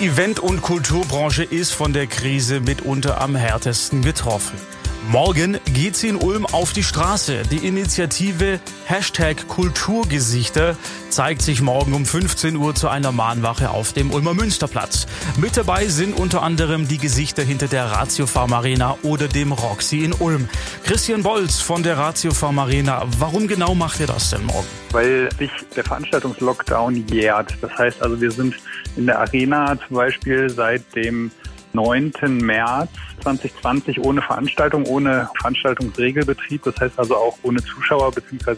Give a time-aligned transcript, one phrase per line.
[0.00, 4.56] Die Event- und Kulturbranche ist von der Krise mitunter am härtesten getroffen.
[5.06, 7.42] Morgen geht sie in Ulm auf die Straße.
[7.50, 10.76] Die Initiative Hashtag Kulturgesichter
[11.08, 15.06] zeigt sich morgen um 15 Uhr zu einer Mahnwache auf dem Ulmer Münsterplatz.
[15.38, 20.04] Mit dabei sind unter anderem die Gesichter hinter der Ratio Farm Arena oder dem Roxy
[20.04, 20.48] in Ulm.
[20.84, 24.66] Christian Bolz von der Ratio Farm Arena, warum genau macht ihr das denn morgen?
[24.90, 27.54] Weil sich der Veranstaltungslockdown jährt.
[27.62, 28.56] Das heißt also, wir sind
[28.96, 31.30] in der Arena zum Beispiel seit dem
[31.72, 32.12] 9.
[32.40, 32.90] März
[33.36, 38.56] 2020 ohne Veranstaltung, ohne Veranstaltungsregelbetrieb, das heißt also auch ohne Zuschauer bzw.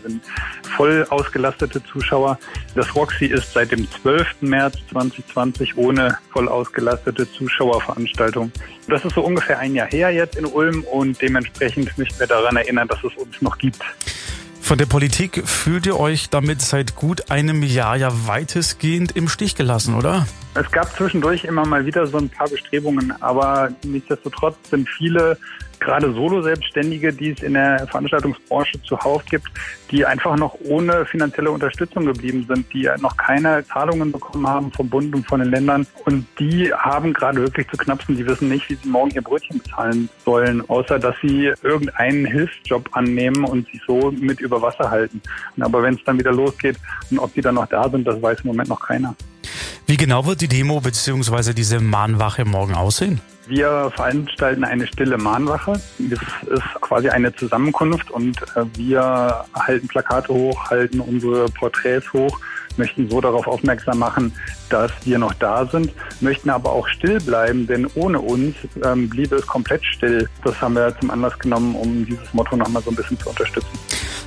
[0.76, 2.38] voll ausgelastete Zuschauer.
[2.74, 4.42] Das Roxy ist seit dem 12.
[4.42, 8.52] März 2020 ohne voll ausgelastete Zuschauerveranstaltung.
[8.88, 12.56] Das ist so ungefähr ein Jahr her jetzt in Ulm und dementsprechend möchten wir daran
[12.56, 13.82] erinnern, dass es uns noch gibt.
[14.60, 19.56] Von der Politik fühlt ihr euch damit seit gut einem Jahr ja weitestgehend im Stich
[19.56, 20.28] gelassen, oder?
[20.54, 25.38] Es gab zwischendurch immer mal wieder so ein paar Bestrebungen, aber nichtsdestotrotz sind viele
[25.78, 29.48] gerade Solo-Selbstständige, die es in der Veranstaltungsbranche zuhauf gibt,
[29.90, 34.88] die einfach noch ohne finanzielle Unterstützung geblieben sind, die noch keine Zahlungen bekommen haben vom
[34.88, 35.86] Bund und von den Ländern.
[36.04, 38.16] Und die haben gerade wirklich zu knapsen.
[38.16, 42.88] Die wissen nicht, wie sie morgen ihr Brötchen bezahlen sollen, außer dass sie irgendeinen Hilfsjob
[42.92, 45.22] annehmen und sich so mit über Wasser halten.
[45.60, 46.76] Aber wenn es dann wieder losgeht
[47.10, 49.14] und ob die dann noch da sind, das weiß im Moment noch keiner.
[49.90, 51.52] Wie genau wird die Demo bzw.
[51.52, 53.20] diese Mahnwache morgen aussehen?
[53.48, 55.72] Wir veranstalten eine stille Mahnwache.
[55.98, 62.38] Das ist quasi eine Zusammenkunft und äh, wir halten Plakate hoch, halten unsere Porträts hoch,
[62.76, 64.32] möchten so darauf aufmerksam machen,
[64.68, 69.34] dass wir noch da sind, möchten aber auch still bleiben, denn ohne uns ähm, bliebe
[69.34, 70.28] es komplett still.
[70.44, 73.76] Das haben wir zum Anlass genommen, um dieses Motto nochmal so ein bisschen zu unterstützen.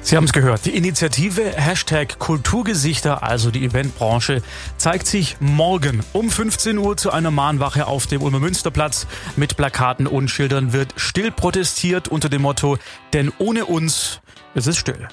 [0.05, 0.65] Sie haben es gehört.
[0.65, 4.41] Die Initiative Hashtag Kulturgesichter, also die Eventbranche,
[4.75, 9.07] zeigt sich morgen um 15 Uhr zu einer Mahnwache auf dem Ulmer Münsterplatz.
[9.37, 12.77] Mit Plakaten und Schildern wird still protestiert unter dem Motto,
[13.13, 14.19] denn ohne uns
[14.55, 15.07] ist es still.